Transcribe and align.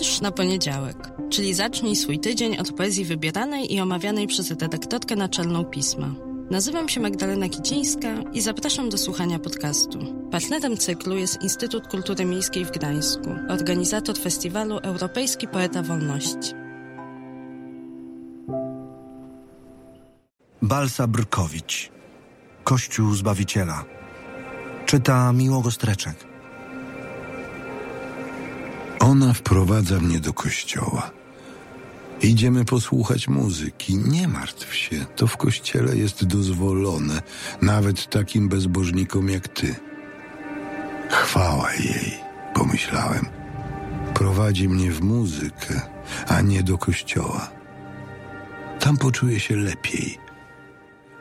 Wiersz 0.00 0.20
na 0.20 0.30
poniedziałek, 0.30 1.12
czyli 1.30 1.54
zacznij 1.54 1.96
swój 1.96 2.18
tydzień 2.18 2.58
od 2.58 2.72
poezji 2.72 3.04
wybieranej 3.04 3.74
i 3.74 3.80
omawianej 3.80 4.26
przez 4.26 4.50
redaktorkę 4.50 5.16
naczelną 5.16 5.64
pisma. 5.64 6.14
Nazywam 6.50 6.88
się 6.88 7.00
Magdalena 7.00 7.48
Kicińska 7.48 8.08
i 8.32 8.40
zapraszam 8.40 8.88
do 8.88 8.98
słuchania 8.98 9.38
podcastu. 9.38 9.98
Partnerem 10.30 10.76
cyklu 10.76 11.16
jest 11.16 11.42
Instytut 11.42 11.88
Kultury 11.88 12.24
Miejskiej 12.24 12.64
w 12.64 12.70
Gdańsku, 12.70 13.30
organizator 13.48 14.18
festiwalu 14.18 14.78
Europejski 14.78 15.48
Poeta 15.48 15.82
Wolności. 15.82 16.52
Balsa 20.62 21.06
Brkowicz 21.06 21.90
Kościół 22.64 23.14
Zbawiciela 23.14 23.84
Czyta 24.86 25.32
Miło 25.32 25.70
Streczek 25.70 26.35
ona 29.16 29.32
wprowadza 29.32 30.00
mnie 30.00 30.20
do 30.20 30.32
kościoła. 30.32 31.10
Idziemy 32.22 32.64
posłuchać 32.64 33.28
muzyki. 33.28 33.96
Nie 33.96 34.28
martw 34.28 34.74
się, 34.74 35.06
to 35.16 35.26
w 35.26 35.36
kościele 35.36 35.96
jest 35.96 36.24
dozwolone, 36.24 37.22
nawet 37.62 38.10
takim 38.10 38.48
bezbożnikom 38.48 39.28
jak 39.28 39.48
ty. 39.48 39.74
Chwała 41.10 41.72
jej, 41.72 42.14
pomyślałem. 42.54 43.26
Prowadzi 44.14 44.68
mnie 44.68 44.90
w 44.90 45.00
muzykę, 45.02 45.80
a 46.28 46.40
nie 46.40 46.62
do 46.62 46.78
kościoła. 46.78 47.50
Tam 48.80 48.96
poczuję 48.96 49.40
się 49.40 49.56
lepiej. 49.56 50.18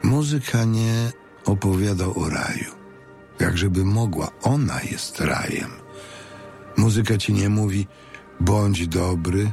Muzyka 0.03 0.63
nie 0.63 1.11
opowiada 1.45 2.05
o 2.05 2.29
raju. 2.29 2.71
Jakżeby 3.39 3.85
mogła, 3.85 4.31
ona 4.41 4.81
jest 4.81 5.19
rajem. 5.19 5.84
Muzyka 6.77 7.17
ci 7.17 7.33
nie 7.33 7.49
mówi 7.49 7.87
bądź 8.39 8.87
dobry, 8.87 9.51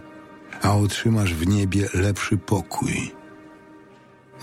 a 0.63 0.77
otrzymasz 0.77 1.35
w 1.35 1.47
niebie 1.47 1.89
lepszy 1.95 2.39
pokój. 2.39 3.13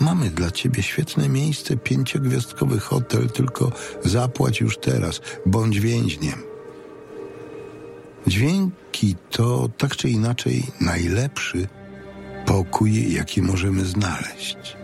Mamy 0.00 0.30
dla 0.30 0.50
ciebie 0.50 0.82
świetne 0.82 1.28
miejsce, 1.28 1.76
pięciogwiazdkowy 1.76 2.80
hotel, 2.80 3.30
tylko 3.30 3.72
zapłać 4.04 4.60
już 4.60 4.78
teraz, 4.78 5.20
bądź 5.46 5.80
więźniem. 5.80 6.42
Dźwięki 8.26 9.16
to 9.30 9.68
tak 9.78 9.96
czy 9.96 10.10
inaczej 10.10 10.66
najlepszy 10.80 11.68
pokój, 12.46 13.12
jaki 13.12 13.42
możemy 13.42 13.84
znaleźć. 13.84 14.76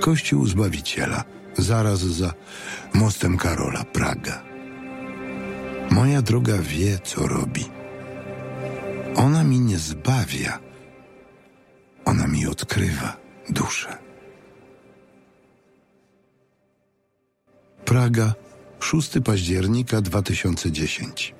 Kościół 0.00 0.46
Zbawiciela, 0.46 1.24
zaraz 1.58 2.00
za 2.00 2.34
mostem 2.94 3.36
Karola, 3.36 3.84
Praga. 3.84 4.53
Moja 5.94 6.22
droga 6.22 6.58
wie, 6.58 6.98
co 6.98 7.26
robi. 7.26 7.64
Ona 9.16 9.44
mi 9.44 9.60
nie 9.60 9.78
zbawia, 9.78 10.58
ona 12.04 12.26
mi 12.26 12.46
odkrywa 12.46 13.16
duszę. 13.48 13.98
Praga, 17.84 18.34
6 18.80 19.10
października 19.24 20.00
2010. 20.00 21.34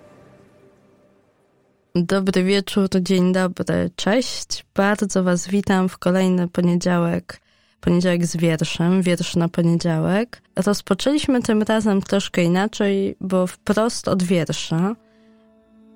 Dobry 1.95 2.45
wieczór, 2.45 2.89
dzień 3.01 3.33
dobry, 3.33 3.91
cześć. 3.97 4.67
Bardzo 4.75 5.25
Was 5.25 5.49
witam 5.49 5.89
w 5.89 5.99
kolejny 5.99 6.49
poniedziałek 6.49 7.41
Poniedziałek 7.85 8.27
z 8.27 8.37
wierszem, 8.37 9.03
wiersz 9.03 9.37
na 9.37 9.49
poniedziałek. 9.49 10.43
Rozpoczęliśmy 10.57 11.43
tym 11.43 11.63
razem 11.63 12.03
troszkę 12.03 12.43
inaczej, 12.43 13.17
bo 13.21 13.47
wprost 13.47 14.09
od 14.09 14.23
wiersza 14.23 14.97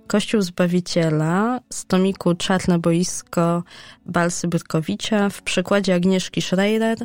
Kościół 0.07 0.43
Zbawiciela 0.43 1.61
z 1.73 1.87
tomiku 1.87 2.35
Czarne 2.35 2.79
Boisko 2.79 3.62
Balsy 4.07 4.49
Byrkowicza 4.49 5.31
w 5.31 5.43
przekładzie 5.43 5.95
Agnieszki 5.95 6.43
Schreier 6.43 6.99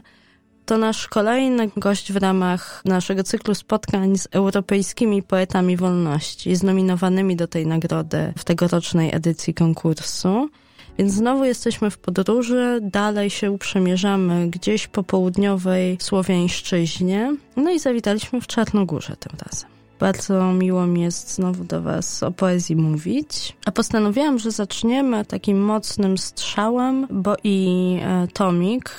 to 0.66 0.78
nasz 0.78 1.08
kolejny 1.08 1.72
gość 1.78 2.12
w 2.12 2.16
ramach 2.16 2.82
naszego 2.86 3.24
cyklu 3.24 3.56
spotkań 3.56 4.18
z 4.18 4.28
europejskimi 4.32 5.24
poetami 5.24 5.78
wolności, 5.78 6.56
znominowanymi 6.56 7.36
do 7.36 7.48
tej 7.48 7.68
nagrody 7.68 8.34
w 8.38 8.44
tegorocznej 8.44 9.16
edycji 9.16 9.54
konkursu. 9.54 10.50
Więc 10.98 11.14
znowu 11.14 11.46
jesteśmy 11.46 11.90
w 11.90 11.98
podróży, 11.98 12.80
dalej 12.82 13.30
się 13.30 13.52
uprzemierzamy 13.52 14.50
gdzieś 14.50 14.88
po 14.88 15.04
południowej 15.04 15.98
Słowiańszczyźnie. 16.02 17.36
No 17.56 17.72
i 17.72 17.80
zawitaliśmy 17.80 18.42
w 18.42 18.48
Czarnogórze 18.48 19.16
tym 19.18 19.38
razem. 19.46 19.70
Bardzo 20.00 20.54
miło 20.54 20.88
mi 20.88 21.02
jest 21.02 21.34
znowu 21.34 21.64
do 21.64 21.82
Was 21.82 22.24
o 22.24 22.32
poezji 22.32 22.76
mówić. 22.76 23.58
A 23.66 23.72
postanowiłam, 23.72 24.40
że 24.40 24.52
zaczniemy 24.52 25.26
takim 25.26 25.62
mocnym 25.62 26.18
strzałem, 26.18 27.08
bo 27.12 27.36
i 27.44 27.98
e, 28.02 28.28
tomik 28.34 28.92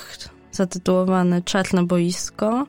zatytułowany 0.51 1.41
Czarne 1.41 1.85
Boisko 1.85 2.65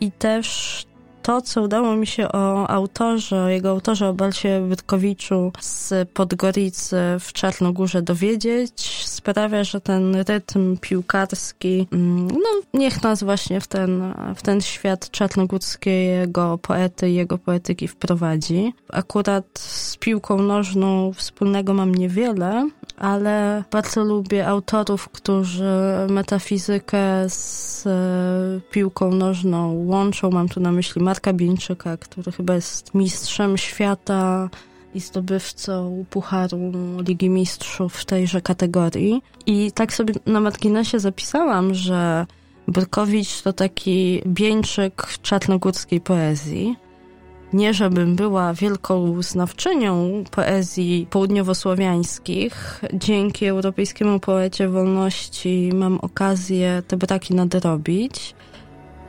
i 0.00 0.12
też 0.12 0.86
to, 1.30 1.42
co 1.42 1.62
udało 1.62 1.96
mi 1.96 2.06
się 2.06 2.28
o 2.32 2.70
autorze, 2.70 3.42
o 3.42 3.48
jego 3.48 3.70
autorze, 3.70 4.08
o 4.08 4.14
Balsie 4.14 4.68
Wytkowiczu 4.68 5.52
z 5.60 6.08
Podgoricy 6.10 6.96
w 7.20 7.32
Czarnogórze 7.32 8.02
dowiedzieć, 8.02 9.04
sprawia, 9.20 9.64
że 9.64 9.80
ten 9.80 10.16
rytm 10.16 10.76
piłkarski, 10.76 11.86
mm, 11.92 12.26
no 12.26 12.78
niech 12.80 13.02
nas 13.02 13.22
właśnie 13.22 13.60
w 13.60 13.66
ten, 13.66 14.14
w 14.36 14.42
ten 14.42 14.60
świat 14.60 15.10
czarnogórskiego 15.10 16.58
poety 16.62 17.10
i 17.10 17.14
jego 17.14 17.38
poetyki 17.38 17.88
wprowadzi. 17.88 18.74
Akurat 18.92 19.58
z 19.58 19.96
piłką 19.96 20.42
nożną 20.42 21.12
wspólnego 21.12 21.74
mam 21.74 21.94
niewiele, 21.94 22.68
ale 22.96 23.64
bardzo 23.70 24.04
lubię 24.04 24.46
autorów, 24.46 25.08
którzy 25.08 25.72
metafizykę 26.08 27.28
z 27.28 27.86
e, 27.86 27.90
piłką 28.70 29.10
nożną 29.10 29.72
łączą. 29.72 30.30
Mam 30.30 30.48
tu 30.48 30.60
na 30.60 30.72
myśli 30.72 31.02
Marka 31.02 31.32
Bieńczyka, 31.32 31.96
który 31.96 32.32
chyba 32.32 32.54
jest 32.54 32.94
mistrzem 32.94 33.58
świata 33.58 34.48
i 34.94 35.00
zdobywcą 35.00 36.04
Pucharu 36.10 36.72
Ligi 37.08 37.30
Mistrzów 37.30 37.94
w 37.94 38.04
tejże 38.04 38.40
kategorii. 38.40 39.22
I 39.46 39.72
tak 39.72 39.92
sobie 39.92 40.14
na 40.26 40.40
marginesie 40.40 41.00
zapisałam, 41.00 41.74
że 41.74 42.26
Brkowicz 42.68 43.42
to 43.42 43.52
taki 43.52 44.22
Bieńczyk 44.26 45.06
czarnogórskiej 45.22 46.00
poezji. 46.00 46.76
Nie, 47.52 47.74
żebym 47.74 48.16
była 48.16 48.54
wielką 48.54 49.22
znawczynią 49.22 50.24
poezji 50.30 51.06
południowosłowiańskich. 51.10 52.80
Dzięki 52.94 53.46
Europejskiemu 53.46 54.20
Poecie 54.20 54.68
Wolności 54.68 55.70
mam 55.74 55.98
okazję 55.98 56.82
te 56.88 56.96
braki 56.96 57.34
nadrobić. 57.34 58.34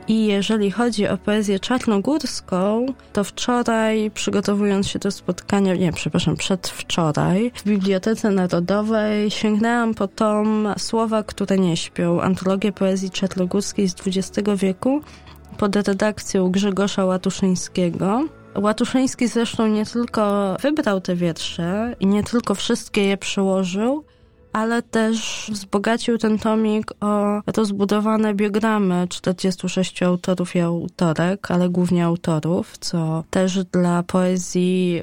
I 0.08 0.26
jeżeli 0.26 0.70
chodzi 0.70 1.08
o 1.08 1.18
poezję 1.18 1.60
czarnogórską, 1.60 2.86
to 3.12 3.24
wczoraj, 3.24 4.10
przygotowując 4.10 4.88
się 4.88 4.98
do 4.98 5.10
spotkania, 5.10 5.74
nie, 5.74 5.92
przepraszam, 5.92 6.36
przedwczoraj, 6.36 7.52
w 7.54 7.64
Bibliotece 7.64 8.30
Narodowej 8.30 9.30
sięgnęłam 9.30 9.94
po 9.94 10.08
tom 10.08 10.68
Słowa, 10.78 11.22
które 11.22 11.58
nie 11.58 11.76
śpią, 11.76 12.20
antologię 12.20 12.72
poezji 12.72 13.10
czarnogórskiej 13.10 13.88
z 13.88 13.94
XX 14.06 14.48
wieku, 14.56 15.00
pod 15.58 15.76
redakcją 15.76 16.50
Grzegorza 16.50 17.04
Łatuszyńskiego. 17.04 18.28
Łatuszyński 18.54 19.28
zresztą 19.28 19.66
nie 19.66 19.86
tylko 19.86 20.56
wybrał 20.62 21.00
te 21.00 21.16
wiersze 21.16 21.96
i 22.00 22.06
nie 22.06 22.22
tylko 22.22 22.54
wszystkie 22.54 23.04
je 23.04 23.16
przełożył, 23.16 24.04
ale 24.52 24.82
też 24.82 25.48
wzbogacił 25.52 26.18
ten 26.18 26.38
tomik 26.38 26.92
o 27.00 27.40
rozbudowane 27.56 28.34
biogramy 28.34 29.06
46 29.08 30.02
autorów 30.02 30.56
i 30.56 30.60
autorek, 30.60 31.50
ale 31.50 31.68
głównie 31.68 32.04
autorów, 32.04 32.78
co 32.78 33.24
też 33.30 33.64
dla 33.64 34.02
poezji 34.02 35.02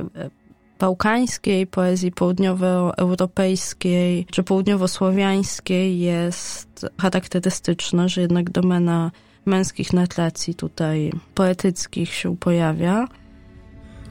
bałkańskiej, 0.80 1.68
poezji 1.68 2.12
południowoeuropejskiej 2.12 4.26
czy 4.32 4.44
południowosłowiańskiej 4.44 6.00
jest 6.00 6.86
charakterystyczne, 7.02 8.10
że 8.10 8.22
jednak 8.22 8.50
domena 8.50 9.12
męskich 9.46 9.94
narracji 9.94 10.56
tutaj 10.56 11.12
poetyckich 11.36 12.14
się 12.14 12.38
pojawia. 12.38 13.08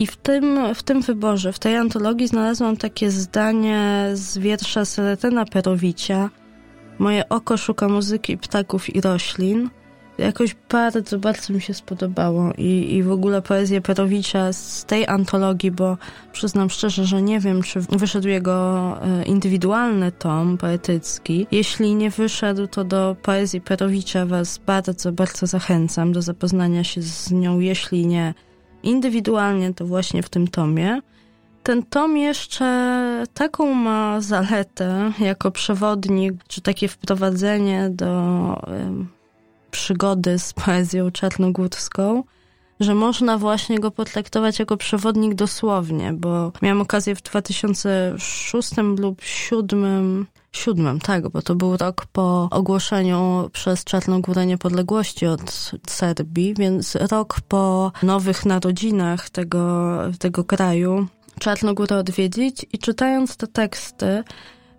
I 0.01 0.07
w 0.07 0.17
tym, 0.17 0.75
w 0.75 0.83
tym 0.83 1.03
wyborze, 1.03 1.53
w 1.53 1.59
tej 1.59 1.77
antologii 1.77 2.29
znalazłam 2.29 2.77
takie 2.77 3.11
zdanie 3.11 4.11
z 4.15 4.39
wiersza 4.39 4.85
Seletyna 4.85 5.45
Perowicia 5.45 6.31
Moje 6.99 7.29
oko 7.29 7.57
szuka 7.57 7.89
muzyki 7.89 8.39
ptaków 8.39 8.95
i 8.95 9.01
roślin. 9.01 9.71
Jakoś 10.19 10.57
bardzo, 10.71 11.19
bardzo 11.19 11.55
mi 11.55 11.61
się 11.61 11.75
spodobało 11.75 12.53
i, 12.59 12.95
i 12.95 13.03
w 13.03 13.11
ogóle 13.11 13.43
poezję 13.43 13.81
Perowicza 13.81 14.53
z 14.53 14.85
tej 14.85 15.07
antologii, 15.07 15.71
bo 15.71 15.97
przyznam 16.33 16.71
szczerze, 16.71 17.05
że 17.05 17.23
nie 17.23 17.41
wiem, 17.41 17.63
czy 17.63 17.81
wyszedł 17.81 18.29
jego 18.29 18.99
e, 19.03 19.25
indywidualny 19.25 20.13
tom 20.13 20.59
poetycki. 20.59 21.47
Jeśli 21.51 21.95
nie 21.95 22.11
wyszedł, 22.11 22.67
to 22.67 22.85
do 22.85 23.17
poezji 23.23 23.61
Perowicza 23.61 24.27
was 24.27 24.59
bardzo, 24.59 25.13
bardzo 25.13 25.47
zachęcam 25.47 26.13
do 26.13 26.23
zapoznania 26.23 26.85
się 26.85 27.03
z 27.03 27.31
nią, 27.31 27.61
jeśli 27.61 28.07
nie 28.07 28.35
indywidualnie, 28.83 29.75
to 29.75 29.87
właśnie 29.87 30.23
w 30.23 30.29
tym 30.29 30.49
tomie. 30.49 31.01
Ten 31.63 31.83
tom 31.83 32.17
jeszcze 32.17 33.25
taką 33.35 33.75
ma 33.75 34.21
zaletę 34.21 35.13
jako 35.21 35.51
przewodnik, 35.51 36.35
czy 36.49 36.61
takie 36.61 36.89
wprowadzenie 36.89 37.91
do 37.91 38.53
y, 39.03 39.07
przygody 39.71 40.39
z 40.39 40.53
poezją 40.53 41.11
czarnogórską, 41.11 42.23
że 42.81 42.95
można 42.95 43.39
właśnie 43.39 43.79
go 43.79 43.91
potraktować 43.91 44.59
jako 44.59 44.77
przewodnik 44.77 45.35
dosłownie, 45.35 46.13
bo 46.13 46.53
miałam 46.63 46.81
okazję 46.81 47.15
w 47.15 47.23
2006 47.23 48.77
lub 48.77 49.17
2007 49.17 50.27
siódmym, 50.53 51.01
tak, 51.01 51.29
bo 51.29 51.43
to 51.43 51.55
był 51.55 51.77
rok 51.77 52.07
po 52.13 52.49
ogłoszeniu 52.51 53.51
przez 53.53 53.85
Czarnogórę 53.85 54.47
niepodległości 54.47 55.27
od 55.27 55.73
Serbii, 55.87 56.55
więc 56.55 56.95
rok 56.95 57.41
po 57.49 57.93
nowych 58.03 58.47
narodzinach 58.47 59.31
tego, 59.31 59.97
tego 60.19 60.45
kraju. 60.45 61.07
Czarnogórę 61.39 61.97
odwiedzić 61.97 62.67
i 62.73 62.79
czytając 62.79 63.37
te 63.37 63.47
teksty, 63.47 64.25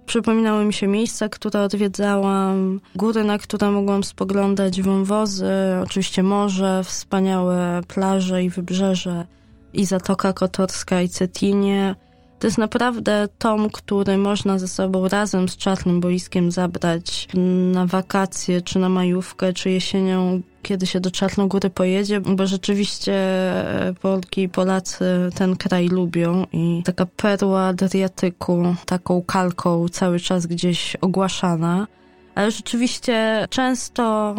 przypominały 0.10 0.66
mi 0.66 0.74
się 0.74 0.88
miejsca, 0.88 1.30
które 1.30 1.62
odwiedzałam, 1.62 2.80
góry, 2.96 3.24
na 3.24 3.38
które 3.38 3.72
mogłam 3.72 4.04
spoglądać, 4.04 4.82
wąwozy, 4.82 5.52
oczywiście 5.84 6.24
morze, 6.24 6.82
wspaniałe 6.84 7.82
plaże 7.88 8.44
i 8.44 8.50
wybrzeże, 8.50 9.26
i 9.74 9.86
Zatoka 9.86 10.34
Kotorska, 10.34 11.02
i 11.02 11.10
Cetynie. 11.10 11.96
To 12.40 12.48
jest 12.48 12.58
naprawdę 12.58 13.28
tom, 13.38 13.70
który 13.70 14.18
można 14.18 14.60
ze 14.60 14.68
sobą 14.68 15.08
razem 15.08 15.50
z 15.50 15.58
Czarnym 15.58 16.00
Boiskiem 16.00 16.52
zabrać 16.52 17.28
na 17.74 17.86
wakacje, 17.86 18.62
czy 18.62 18.80
na 18.80 18.90
majówkę, 18.90 19.54
czy 19.54 19.70
jesienią, 19.70 20.42
kiedy 20.62 20.88
się 20.88 21.00
do 21.00 21.12
Czarnogóry 21.12 21.70
pojedzie, 21.70 22.22
bo 22.22 22.48
rzeczywiście 22.48 23.14
e, 23.14 23.94
Polki 24.02 24.42
i 24.42 24.50
Polacy 24.50 25.06
ten 25.36 25.56
kraj 25.56 25.88
lubią 25.88 26.46
i 26.54 26.82
taka 26.86 27.06
perła 27.06 27.62
Adriatyku, 27.62 28.76
taką 28.86 29.22
kalką 29.22 29.90
cały 29.90 30.20
czas 30.20 30.46
gdzieś 30.46 30.96
ogłaszana. 30.96 31.88
Ale 32.36 32.52
rzeczywiście 32.52 33.48
często, 33.50 34.36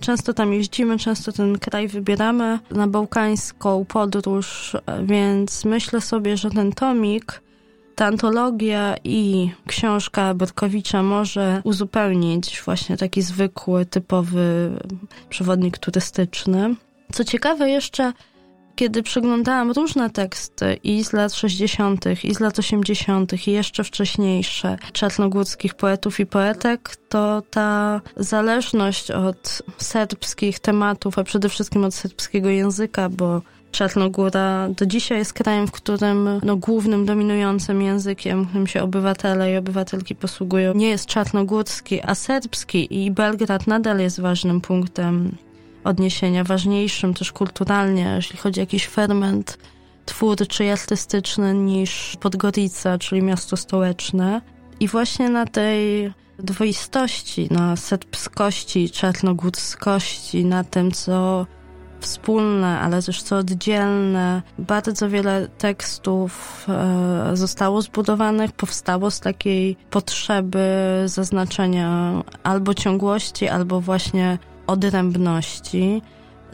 często 0.00 0.34
tam 0.34 0.52
jeździmy, 0.52 0.98
często 0.98 1.32
ten 1.32 1.58
kraj 1.58 1.88
wybieramy 1.88 2.58
na 2.70 2.86
bałkańską 2.86 3.84
podróż, 3.84 4.76
więc 5.04 5.64
myślę 5.64 6.00
sobie, 6.00 6.36
że 6.36 6.50
ten 6.50 6.72
tomik 6.72 7.43
ta 7.94 8.06
antologia 8.06 8.96
i 9.04 9.50
książka 9.66 10.34
Berkowicza 10.34 11.02
może 11.02 11.60
uzupełnić 11.64 12.62
właśnie 12.64 12.96
taki 12.96 13.22
zwykły, 13.22 13.86
typowy 13.86 14.70
przewodnik 15.28 15.78
turystyczny. 15.78 16.74
Co 17.12 17.24
ciekawe 17.24 17.70
jeszcze, 17.70 18.12
kiedy 18.76 19.02
przeglądałam 19.02 19.70
różne 19.70 20.10
teksty 20.10 20.78
i 20.84 21.04
z 21.04 21.12
lat 21.12 21.34
60., 21.34 22.04
i 22.24 22.34
z 22.34 22.40
lat 22.40 22.58
80., 22.58 23.46
i 23.48 23.50
jeszcze 23.50 23.84
wcześniejsze 23.84 24.76
czarnogórskich 24.92 25.74
poetów 25.74 26.20
i 26.20 26.26
poetek, 26.26 26.96
to 27.08 27.42
ta 27.50 28.00
zależność 28.16 29.10
od 29.10 29.62
serbskich 29.78 30.58
tematów, 30.58 31.18
a 31.18 31.24
przede 31.24 31.48
wszystkim 31.48 31.84
od 31.84 31.94
serbskiego 31.94 32.48
języka, 32.48 33.08
bo 33.08 33.42
Czarnogóra 33.74 34.68
do 34.68 34.86
dzisiaj 34.86 35.18
jest 35.18 35.32
krajem, 35.32 35.66
w 35.66 35.72
którym 35.72 36.28
no, 36.42 36.56
głównym, 36.56 37.06
dominującym 37.06 37.82
językiem, 37.82 38.46
którym 38.46 38.66
się 38.66 38.82
obywatele 38.82 39.52
i 39.52 39.56
obywatelki 39.56 40.14
posługują, 40.14 40.74
nie 40.74 40.88
jest 40.88 41.06
czarnogórski, 41.06 42.00
a 42.02 42.14
serbski 42.14 43.04
i 43.04 43.10
Belgrad 43.10 43.66
nadal 43.66 43.98
jest 43.98 44.20
ważnym 44.20 44.60
punktem 44.60 45.36
odniesienia, 45.84 46.44
ważniejszym 46.44 47.14
też 47.14 47.32
kulturalnie, 47.32 48.12
jeśli 48.16 48.38
chodzi 48.38 48.60
o 48.60 48.62
jakiś 48.62 48.86
ferment 48.86 49.58
twórczy 50.04 50.64
i 50.64 50.70
artystyczny 50.70 51.54
niż 51.54 52.16
Podgorica, 52.20 52.98
czyli 52.98 53.22
miasto 53.22 53.56
stołeczne. 53.56 54.40
I 54.80 54.88
właśnie 54.88 55.28
na 55.28 55.46
tej 55.46 56.12
dwoistości, 56.38 57.48
na 57.50 57.76
serbskości, 57.76 58.90
czarnogórskości, 58.90 60.44
na 60.44 60.64
tym, 60.64 60.92
co 60.92 61.46
wspólne, 62.04 62.80
ale 62.80 63.02
też 63.02 63.22
co 63.22 63.36
oddzielne. 63.36 64.42
Bardzo 64.58 65.08
wiele 65.10 65.48
tekstów 65.58 66.64
e, 66.68 67.36
zostało 67.36 67.82
zbudowanych, 67.82 68.52
powstało 68.52 69.10
z 69.10 69.20
takiej 69.20 69.76
potrzeby 69.90 70.66
zaznaczenia 71.06 72.12
albo 72.42 72.74
ciągłości, 72.74 73.48
albo 73.48 73.80
właśnie 73.80 74.38
odrębności 74.66 76.02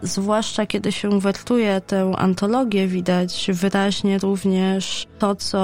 zwłaszcza 0.03 0.67
kiedy 0.67 0.93
się 0.93 1.21
wertuje 1.21 1.81
tę 1.81 2.13
antologię, 2.17 2.87
widać 2.87 3.51
wyraźnie 3.53 4.19
również 4.19 5.07
to, 5.19 5.35
co 5.35 5.59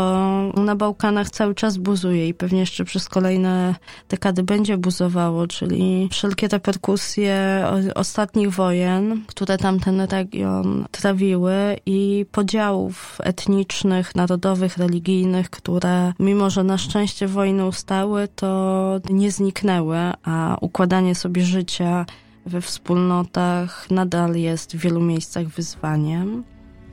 na 0.55 0.77
Bałkanach 0.77 1.31
cały 1.31 1.55
czas 1.55 1.77
buzuje 1.77 2.29
i 2.29 2.35
pewnie 2.35 2.61
jeszcze 2.61 2.85
przez 2.85 3.09
kolejne 3.09 3.75
dekady 4.09 4.43
będzie 4.43 4.77
buzowało, 4.77 5.47
czyli 5.47 6.09
wszelkie 6.13 6.49
reperkusje 6.49 7.67
ostatnich 7.95 8.55
wojen, 8.55 9.25
które 9.27 9.59
tamten 9.59 10.01
region 10.01 10.87
trawiły 10.91 11.77
i 11.87 12.27
podziałów 12.33 13.19
etnicznych, 13.23 14.15
narodowych, 14.15 14.79
religijnych, 14.79 15.51
które 15.51 16.13
mimo, 16.19 16.51
że 16.51 16.65
na 16.65 16.79
szczęście 16.79 17.29
wojny 17.29 17.67
ustały, 17.67 18.29
to 18.29 19.01
nie 19.11 19.31
zniknęły, 19.31 19.97
a 20.25 20.57
układanie 20.61 21.15
sobie 21.15 21.43
życia 21.43 22.07
we 22.47 22.61
wspólnotach 22.61 23.91
nadal 23.91 24.35
jest 24.35 24.77
w 24.77 24.81
wielu 24.81 25.01
miejscach 25.01 25.47
wyzwaniem. 25.47 26.45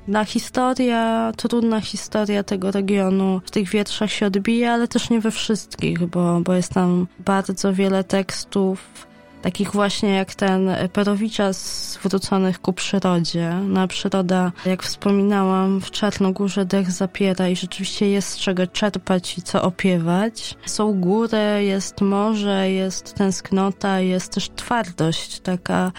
Na 0.07 0.25
historia, 0.25 1.31
trudna 1.37 1.81
historia 1.81 2.43
tego 2.43 2.71
regionu 2.71 3.41
w 3.45 3.51
tych 3.51 3.69
wierszach 3.69 4.11
się 4.11 4.25
odbija, 4.25 4.73
ale 4.73 4.87
też 4.87 5.09
nie 5.09 5.21
we 5.21 5.31
wszystkich, 5.31 6.05
bo, 6.05 6.41
bo 6.41 6.53
jest 6.53 6.73
tam 6.73 7.07
bardzo 7.19 7.73
wiele 7.73 8.03
tekstów 8.03 9.07
takich 9.43 9.71
właśnie 9.71 10.09
jak 10.09 10.35
ten 10.35 10.69
Perowicza 10.93 11.53
zwróconych 11.53 12.61
ku 12.61 12.73
przyrodzie. 12.73 13.53
Na 13.53 13.87
przyroda, 13.87 14.51
jak 14.65 14.83
wspominałam, 14.83 15.81
w 15.81 15.91
Czarnogórze 15.91 16.65
dech 16.65 16.91
zapiera 16.91 17.49
i 17.49 17.55
rzeczywiście 17.55 18.09
jest 18.09 18.29
z 18.29 18.37
czego 18.37 18.67
czerpać 18.67 19.37
i 19.37 19.41
co 19.41 19.61
opiewać. 19.61 20.55
Są 20.65 20.93
góry, 20.93 21.63
jest 21.63 22.01
morze, 22.01 22.71
jest 22.71 23.13
tęsknota, 23.13 23.99
jest 23.99 24.33
też 24.33 24.49
twardość 24.49 25.39
taka 25.39 25.91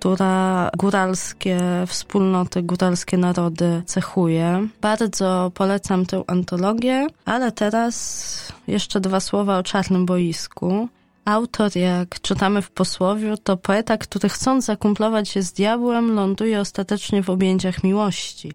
która 0.00 0.70
góralskie 0.78 1.60
wspólnoty, 1.86 2.62
góralskie 2.62 3.18
narody 3.18 3.82
cechuje. 3.86 4.68
Bardzo 4.80 5.52
polecam 5.54 6.06
tę 6.06 6.22
antologię, 6.26 7.06
ale 7.24 7.52
teraz 7.52 8.52
jeszcze 8.66 9.00
dwa 9.00 9.20
słowa 9.20 9.58
o 9.58 9.62
Czarnym 9.62 10.06
Boisku. 10.06 10.88
Autor, 11.30 11.76
jak 11.76 12.20
czytamy 12.20 12.62
w 12.62 12.70
posłowiu, 12.70 13.36
to 13.36 13.56
poeta, 13.56 13.98
który 13.98 14.28
chcąc 14.28 14.64
zakumplować 14.64 15.28
się 15.28 15.42
z 15.42 15.52
diabłem, 15.52 16.14
ląduje 16.14 16.60
ostatecznie 16.60 17.22
w 17.22 17.30
objęciach 17.30 17.84
miłości. 17.84 18.52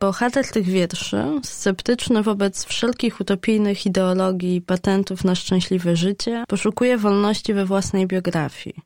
Bohater 0.00 0.48
tych 0.50 0.66
wierszy, 0.66 1.24
sceptyczny 1.42 2.22
wobec 2.22 2.64
wszelkich 2.64 3.20
utopijnych 3.20 3.86
ideologii 3.86 4.56
i 4.56 4.60
patentów 4.60 5.24
na 5.24 5.34
szczęśliwe 5.34 5.96
życie, 5.96 6.44
poszukuje 6.48 6.98
wolności 6.98 7.54
we 7.54 7.64
własnej 7.64 8.06
biografii. 8.06 8.76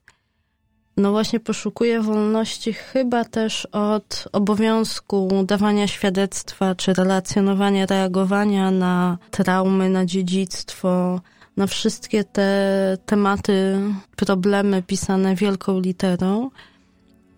No 0.97 1.11
właśnie 1.11 1.41
poszukuje 1.41 2.01
wolności 2.01 2.73
chyba 2.73 3.25
też 3.25 3.67
od 3.67 4.29
obowiązku 4.33 5.45
dawania 5.47 5.89
świadectwa, 5.89 6.75
czy 6.75 6.95
relacjonowania, 6.95 7.87
reagowania 7.87 8.71
na 8.71 9.19
traumy, 9.31 9.89
na 9.91 10.07
dziedzictwo, 10.07 11.21
na 11.57 11.67
wszystkie 11.67 12.25
te 12.25 12.99
tematy, 13.07 13.79
problemy 14.17 14.83
pisane 14.83 15.35
wielką 15.35 15.81
literą 15.81 16.51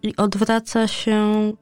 i 0.03 0.17
odwraca 0.17 0.89
się 0.89 1.53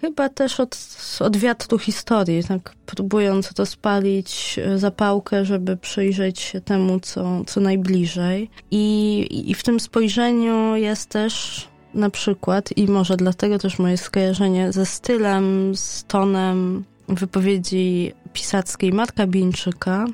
chyba 0.00 0.28
też 0.28 0.60
od, 0.60 0.78
od 1.20 1.36
wiatru 1.36 1.78
historii, 1.78 2.44
tak 2.44 2.74
próbując 2.86 3.52
rozpalić 3.58 4.60
zapałkę, 4.76 5.44
żeby 5.44 5.76
przyjrzeć 5.76 6.40
się 6.40 6.60
temu, 6.60 7.00
co, 7.00 7.44
co 7.44 7.60
najbliżej. 7.60 8.50
I, 8.70 9.50
I 9.50 9.54
w 9.54 9.62
tym 9.62 9.80
spojrzeniu 9.80 10.76
jest 10.76 11.08
też 11.08 11.66
na 11.94 12.10
przykład, 12.10 12.76
i 12.76 12.86
może 12.86 13.16
dlatego 13.16 13.58
też 13.58 13.78
moje 13.78 13.96
skojarzenie 13.96 14.72
ze 14.72 14.86
stylem, 14.86 15.76
z 15.76 16.04
tonem 16.04 16.84
wypowiedzi 17.08 18.12
pisackiej 18.32 18.92
Marka 18.92 19.26
Bińczyka, 19.26 20.06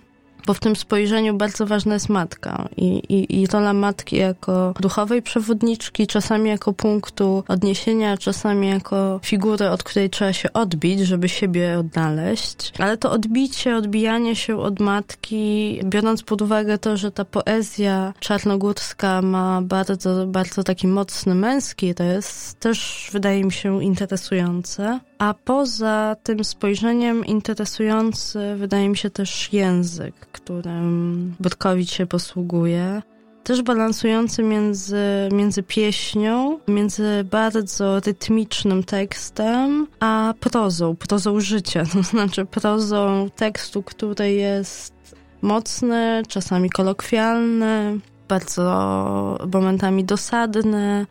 bo 0.47 0.55
w 0.55 0.61
tym 0.61 0.77
spojrzeniu 0.77 1.35
bardzo 1.35 1.67
ważna 1.67 1.95
jest 1.95 2.09
matka 2.09 2.69
i, 2.77 2.87
i, 2.87 3.41
i 3.41 3.47
rola 3.47 3.73
matki 3.73 4.17
jako 4.17 4.75
duchowej 4.81 5.23
przewodniczki, 5.23 6.07
czasami 6.07 6.51
jako 6.51 6.73
punktu 6.73 7.45
odniesienia, 7.49 8.17
czasami 8.17 8.69
jako 8.69 9.21
figury, 9.23 9.69
od 9.71 9.83
której 9.83 10.11
trzeba 10.11 10.33
się 10.33 10.53
odbić, 10.53 11.01
żeby 11.01 11.29
siebie 11.29 11.79
odnaleźć. 11.79 12.73
Ale 12.79 12.97
to 12.97 13.11
odbicie, 13.11 13.77
odbijanie 13.77 14.37
się 14.37 14.59
od 14.59 14.81
matki, 14.81 15.81
biorąc 15.85 16.23
pod 16.23 16.43
uwagę 16.43 16.79
to, 16.79 16.97
że 16.97 17.13
ta 17.13 17.25
poezja 17.25 18.13
czarnogórska 18.21 19.23
ma 19.23 19.63
bardzo, 19.63 20.27
bardzo 20.27 20.63
taki 20.63 20.87
mocny 20.87 21.35
męski 21.35 21.95
rys, 21.95 22.55
też 22.61 23.09
wydaje 23.13 23.45
mi 23.45 23.53
się 23.53 23.85
interesujące. 23.85 25.01
A 25.21 25.35
poza 25.35 26.17
tym 26.23 26.45
spojrzeniem 26.45 27.25
interesujący 27.27 28.39
wydaje 28.57 28.89
mi 28.89 28.97
się 28.97 29.11
też 29.11 29.53
język, 29.53 30.15
którym 30.15 31.35
Borkowicz 31.41 31.91
się 31.91 32.07
posługuje. 32.07 33.03
Też 33.45 33.63
balansujący 33.63 34.43
między, 34.43 35.29
między 35.33 35.63
pieśnią, 35.63 36.59
między 36.69 37.25
bardzo 37.31 38.01
rytmicznym 38.01 38.85
tekstem, 38.85 39.87
a 40.01 40.35
prozą, 40.41 40.97
prozą 40.97 41.41
życia. 41.41 41.85
To 41.93 42.03
znaczy 42.03 42.45
prozą 42.45 43.29
tekstu, 43.37 43.83
który 43.83 44.33
jest 44.33 44.95
mocny, 45.43 46.23
czasami 46.29 46.71
kolokwialny, 46.71 47.99
bardzo 48.29 49.39
momentami 49.53 50.05
dosadny, 50.05 51.07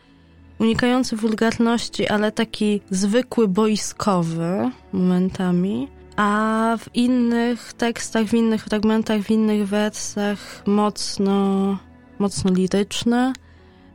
unikający 0.60 1.16
wulgarności, 1.16 2.08
ale 2.08 2.32
taki 2.32 2.82
zwykły, 2.90 3.48
boiskowy 3.48 4.72
momentami, 4.92 5.88
a 6.16 6.78
w 6.80 6.96
innych 6.96 7.74
tekstach, 7.74 8.26
w 8.26 8.34
innych 8.34 8.64
fragmentach, 8.64 9.22
w 9.22 9.32
innych 9.32 9.68
wersach 9.68 10.64
mocno, 10.68 11.78
mocno 12.20 12.52
liryczny, 12.52 13.34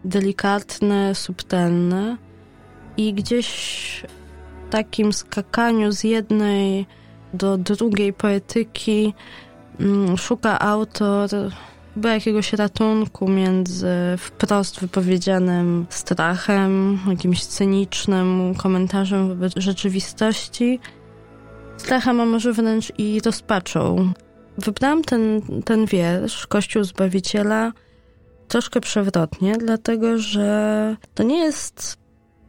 delikatny, 0.04 1.14
subtelny 1.14 2.16
i 2.96 3.14
gdzieś 3.14 3.48
w 4.68 4.72
takim 4.72 5.12
skakaniu 5.12 5.92
z 5.92 6.04
jednej 6.04 6.86
do 7.34 7.58
drugiej 7.58 8.12
poetyki 8.12 9.14
mm, 9.80 10.18
szuka 10.18 10.58
autor 10.58 11.30
chyba 11.94 12.12
jakiegoś 12.14 12.52
ratunku 12.52 13.28
między 13.28 13.88
wprost 14.18 14.80
wypowiedzianym 14.80 15.86
strachem, 15.90 16.98
jakimś 17.08 17.44
cynicznym 17.44 18.54
komentarzem 18.54 19.28
wobec 19.28 19.52
rzeczywistości, 19.56 20.80
strachem, 21.76 22.20
a 22.20 22.26
może 22.26 22.52
wręcz 22.52 22.92
i 22.98 23.20
rozpaczą. 23.24 24.12
Wybrałam 24.58 25.02
ten, 25.02 25.42
ten 25.64 25.86
wiersz, 25.86 26.46
Kościół 26.46 26.84
Zbawiciela, 26.84 27.72
troszkę 28.48 28.80
przewrotnie, 28.80 29.56
dlatego 29.56 30.18
że 30.18 30.96
to 31.14 31.22
nie 31.22 31.38
jest 31.38 32.03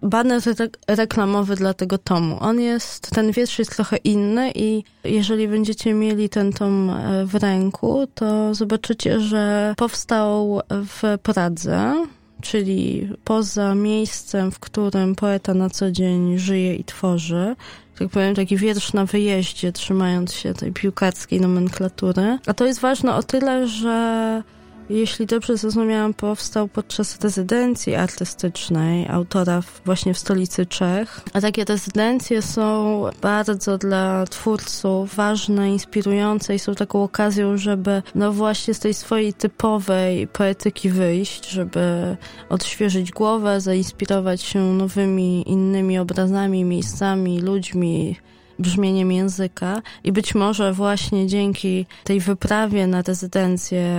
baner 0.05 0.41
reklamowy 0.87 1.55
dla 1.55 1.73
tego 1.73 1.97
tomu. 1.97 2.37
On 2.39 2.59
jest, 2.59 3.11
ten 3.11 3.31
wiersz 3.31 3.59
jest 3.59 3.75
trochę 3.75 3.97
inny 3.97 4.51
i 4.55 4.83
jeżeli 5.03 5.47
będziecie 5.47 5.93
mieli 5.93 6.29
ten 6.29 6.53
tom 6.53 6.89
e, 6.89 7.25
w 7.25 7.35
ręku, 7.35 8.07
to 8.15 8.55
zobaczycie, 8.55 9.19
że 9.19 9.73
powstał 9.77 10.61
w 10.69 11.17
Pradze, 11.23 12.05
czyli 12.41 13.09
poza 13.23 13.75
miejscem, 13.75 14.51
w 14.51 14.59
którym 14.59 15.15
poeta 15.15 15.53
na 15.53 15.69
co 15.69 15.91
dzień 15.91 16.37
żyje 16.37 16.75
i 16.75 16.83
tworzy. 16.83 17.55
Tak 17.99 18.09
powiem, 18.09 18.35
taki 18.35 18.57
wiersz 18.57 18.93
na 18.93 19.05
wyjeździe, 19.05 19.71
trzymając 19.71 20.33
się 20.33 20.53
tej 20.53 20.71
piłkarskiej 20.71 21.41
nomenklatury. 21.41 22.39
A 22.45 22.53
to 22.53 22.65
jest 22.65 22.79
ważne 22.79 23.15
o 23.15 23.23
tyle, 23.23 23.67
że 23.67 24.43
jeśli 24.89 25.25
dobrze 25.25 25.57
zrozumiałam, 25.57 26.13
powstał 26.13 26.67
podczas 26.67 27.21
rezydencji 27.21 27.95
artystycznej 27.95 29.07
autora 29.07 29.61
właśnie 29.85 30.13
w 30.13 30.17
stolicy 30.17 30.65
Czech. 30.65 31.21
A 31.33 31.41
takie 31.41 31.65
rezydencje 31.65 32.41
są 32.41 33.03
bardzo 33.21 33.77
dla 33.77 34.25
twórców 34.25 35.15
ważne, 35.15 35.71
inspirujące 35.71 36.55
i 36.55 36.59
są 36.59 36.75
taką 36.75 37.03
okazją, 37.03 37.57
żeby 37.57 38.01
no 38.15 38.31
właśnie 38.31 38.73
z 38.73 38.79
tej 38.79 38.93
swojej 38.93 39.33
typowej 39.33 40.27
poetyki 40.27 40.89
wyjść, 40.89 41.49
żeby 41.49 42.17
odświeżyć 42.49 43.11
głowę, 43.11 43.61
zainspirować 43.61 44.41
się 44.41 44.59
nowymi, 44.59 45.49
innymi 45.49 45.99
obrazami, 45.99 46.63
miejscami, 46.63 47.41
ludźmi, 47.41 48.15
brzmieniem 48.59 49.11
języka 49.11 49.81
i 50.03 50.11
być 50.11 50.35
może 50.35 50.73
właśnie 50.73 51.27
dzięki 51.27 51.85
tej 52.03 52.19
wyprawie 52.19 52.87
na 52.87 53.01
rezydencję 53.01 53.97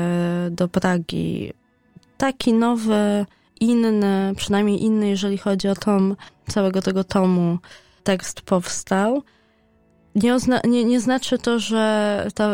do 0.51 0.69
Pragi 0.69 1.53
taki 2.17 2.53
nowy, 2.53 3.27
inny, 3.61 4.33
przynajmniej 4.37 4.83
inny, 4.83 5.09
jeżeli 5.09 5.39
chodzi 5.39 5.69
o 5.69 5.75
tom, 5.75 6.17
całego 6.49 6.83
tego 6.83 7.05
tomu, 7.05 7.59
tekst 8.05 8.41
powstał. 8.41 9.23
Nie, 10.15 10.37
nie, 10.65 10.85
nie 10.85 11.01
znaczy 11.01 11.39
to, 11.39 11.59
że 11.59 12.27
ta, 12.35 12.51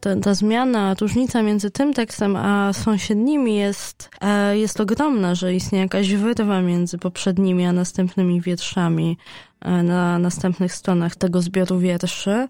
ta, 0.00 0.16
ta, 0.16 0.34
zmiana, 0.34 0.94
różnica 1.00 1.42
między 1.42 1.70
tym 1.70 1.94
tekstem 1.94 2.36
a 2.36 2.72
sąsiednimi 2.72 3.56
jest, 3.56 4.10
e, 4.20 4.58
jest 4.58 4.80
ogromna, 4.80 5.34
że 5.34 5.54
istnieje 5.54 5.82
jakaś 5.82 6.14
wyrwa 6.14 6.62
między 6.62 6.98
poprzednimi 6.98 7.64
a 7.64 7.72
następnymi 7.72 8.40
wierszami, 8.40 9.16
E, 9.53 9.53
na 9.64 10.18
następnych 10.18 10.74
stronach 10.74 11.16
tego 11.16 11.42
zbioru 11.42 11.78
wierszy. 11.78 12.48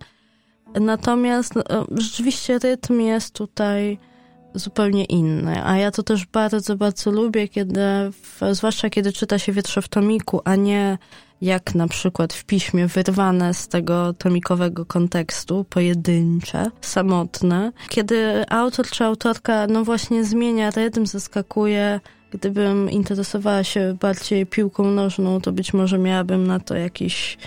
Natomiast 0.81 1.57
e, 1.57 1.63
rzeczywiście 1.91 2.59
rytm 2.59 3.01
jest 3.01 3.35
tutaj 3.35 3.99
zupełnie 4.55 5.05
inny, 5.05 5.65
a 5.65 5.77
ja 5.77 5.91
to 5.91 6.03
też 6.03 6.27
bardzo, 6.27 6.77
bardzo 6.77 7.11
lubię, 7.11 7.49
kiedy, 7.49 7.81
zwłaszcza 8.53 8.91
kiedy 8.91 9.13
czyta 9.13 9.39
się 9.39 9.53
wiersze 9.53 9.83
w 9.83 9.89
tomiku, 9.89 10.41
a 10.45 10.57
nie 10.57 10.99
jak 11.41 11.75
na 11.75 11.89
przykład 11.89 12.33
w 12.33 12.45
piśmie 12.45 12.87
wyrwane 12.87 13.55
z 13.55 13.69
tego 13.69 14.13
tomikowego 14.13 14.87
kontekstu, 14.87 15.65
pojedyncze, 15.65 16.71
samotne. 16.81 17.73
Kiedy 17.89 18.45
autor 18.49 18.87
czy 18.87 19.05
autorka 19.05 19.67
no 19.67 19.85
właśnie 19.85 20.25
zmienia 20.25 20.71
rytm, 20.71 21.07
zaskakuje, 21.07 22.01
Gdybym 22.35 22.91
interesowała 22.91 23.65
się 23.65 23.97
bardziej 24.01 24.47
piłką 24.47 24.91
nożną, 24.91 25.41
to 25.41 25.53
być 25.53 25.73
może 25.73 25.99
miałabym 25.99 26.47
na 26.47 26.61
to 26.61 26.75
jakiś 26.77 27.39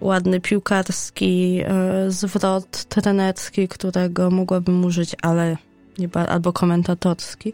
ładny 0.00 0.40
piłkarski 0.40 1.60
e, 1.64 2.10
zwrot 2.10 2.84
trenerski, 2.84 3.68
którego 3.68 4.30
mogłabym 4.30 4.84
użyć, 4.84 5.16
ale 5.22 5.56
nie, 5.98 6.08
albo 6.28 6.52
komentatorski. 6.52 7.52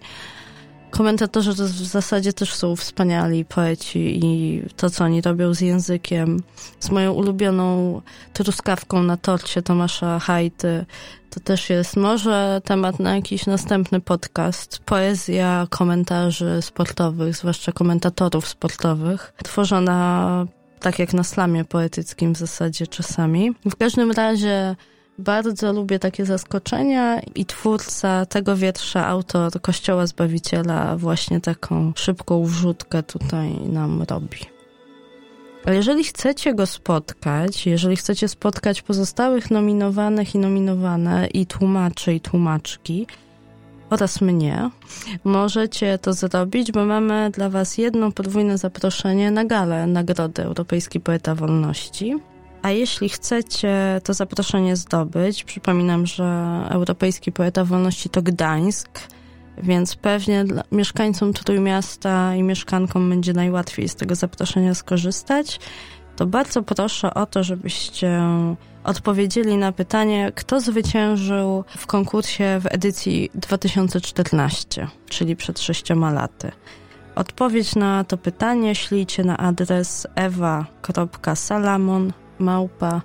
Komentatorzy 0.93 1.57
to 1.57 1.65
w 1.65 1.69
zasadzie 1.69 2.33
też 2.33 2.55
są 2.55 2.77
wspaniali 2.77 3.45
poeci 3.45 4.21
i 4.25 4.63
to, 4.77 4.91
co 4.91 5.05
oni 5.05 5.23
robią 5.23 5.55
z 5.55 5.61
językiem, 5.61 6.43
z 6.81 6.91
moją 6.91 7.13
ulubioną 7.13 8.01
truskawką 8.33 9.03
na 9.03 9.17
torcie 9.17 9.63
Tomasza 9.63 10.19
Hajty, 10.19 10.85
to 11.31 11.41
też 11.41 11.71
jest 11.71 11.97
może 11.97 12.61
temat 12.65 13.01
na 13.01 13.17
jakiś 13.17 13.47
następny 13.47 14.01
podcast. 14.01 14.79
Poezja 14.79 15.67
komentarzy 15.71 16.63
sportowych, 16.63 17.37
zwłaszcza 17.37 17.73
komentatorów 17.73 18.49
sportowych, 18.49 19.33
tworzona 19.45 20.47
tak 20.81 20.99
jak 20.99 21.15
na 21.15 21.25
slamie 21.25 21.65
poetyckim 21.65 22.35
w 22.35 22.39
zasadzie 22.39 22.87
czasami. 22.87 23.55
W 23.65 23.77
każdym 23.77 24.11
razie 24.11 24.77
bardzo 25.23 25.73
lubię 25.73 25.99
takie 25.99 26.27
zaskoczenia 26.27 27.21
i 27.21 27.45
twórca 27.47 28.27
tego 28.27 28.57
wiersza, 28.57 29.07
autor 29.07 29.61
Kościoła 29.61 30.07
Zbawiciela, 30.07 30.97
właśnie 30.97 31.41
taką 31.41 31.93
szybką 31.97 32.45
wrzutkę 32.45 33.03
tutaj 33.03 33.53
nam 33.53 34.03
robi. 34.03 34.39
Ale 35.65 35.77
jeżeli 35.77 36.05
chcecie 36.05 36.55
go 36.55 36.67
spotkać, 36.67 37.67
jeżeli 37.67 37.97
chcecie 37.97 38.29
spotkać 38.29 38.83
pozostałych 38.83 39.51
nominowanych 39.51 40.35
i 40.35 40.39
nominowane 40.39 41.27
i 41.27 41.47
tłumaczy 41.47 42.15
i 42.15 42.21
tłumaczki 42.21 43.07
oraz 43.91 44.21
mnie, 44.21 44.71
możecie 45.25 45.99
to 45.99 46.13
zrobić, 46.13 46.73
bo 46.73 46.85
mamy 46.85 47.31
dla 47.31 47.51
Was 47.51 47.79
jedno 47.79 48.13
podwójne 48.13 48.59
zaproszenie 48.59 49.31
na 49.31 49.45
galę 49.45 49.87
Nagrody 49.87 50.43
Europejski 50.43 51.01
Poeta 51.01 51.35
Wolności. 51.35 52.15
A 52.63 52.71
jeśli 52.71 53.09
chcecie 53.09 54.01
to 54.05 54.15
zaproszenie 54.15 54.77
zdobyć, 54.77 55.45
przypominam, 55.45 56.07
że 56.07 56.61
Europejski 56.71 57.33
Poeta 57.33 57.65
Wolności 57.65 58.09
to 58.09 58.23
Gdańsk, 58.23 58.89
więc 59.59 59.97
pewnie 59.97 60.45
dla 60.45 60.63
mieszkańcom 60.73 61.33
Trójmiasta 61.33 62.35
i 62.35 62.43
mieszkankom 62.43 63.11
będzie 63.11 63.33
najłatwiej 63.33 63.89
z 63.89 63.95
tego 63.95 64.15
zaproszenia 64.15 64.75
skorzystać. 64.75 65.61
To 66.17 66.27
bardzo 66.27 66.63
proszę 66.63 67.15
o 67.15 67.27
to, 67.27 67.45
żebyście 67.45 68.21
odpowiedzieli 68.85 69.57
na 69.57 69.73
pytanie, 69.73 70.33
kto 70.35 70.61
zwyciężył 70.61 71.65
w 71.69 71.87
konkursie 71.87 72.61
w 72.61 72.67
edycji 72.67 73.31
2014, 73.35 74.89
czyli 75.09 75.37
przed 75.37 75.61
sześcioma 75.61 76.13
laty. 76.13 76.53
Odpowiedź 77.15 77.75
na 77.75 78.05
to 78.05 78.17
pytanie 78.17 78.75
ślijcie 78.75 79.25
na 79.25 79.37
adres 79.37 80.07
ewa.salamon 80.15 82.13
małpa 82.43 83.03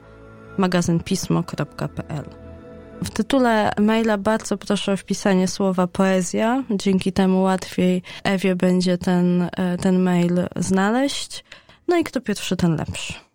magazynpismo.pl. 0.58 2.24
W 3.04 3.10
tytule 3.10 3.72
maila 3.80 4.18
bardzo 4.18 4.58
proszę 4.58 4.94
o 4.94 4.98
wpisanie 4.98 5.48
słowa 5.48 5.88
poezja. 5.88 6.64
Dzięki 6.72 7.14
temu 7.14 7.42
łatwiej 7.42 8.02
Ewie 8.24 8.56
będzie 8.56 8.98
ten, 8.98 9.50
e, 9.58 9.78
ten 9.78 10.00
mail 10.00 10.48
znaleźć. 10.56 11.44
No 11.88 11.98
i 11.98 12.04
kto 12.04 12.22
pierwszy, 12.22 12.58
ten 12.58 12.76
lepszy. 12.76 13.27